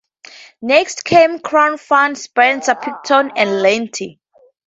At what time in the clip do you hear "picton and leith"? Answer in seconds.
2.73-4.17